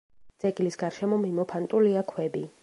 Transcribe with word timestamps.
ძეგლის 0.43 0.77
გარშემო 0.83 1.19
მიმოფანტულია 1.27 2.05
ქვები. 2.15 2.45